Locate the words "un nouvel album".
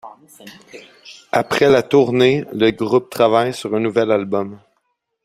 3.75-4.59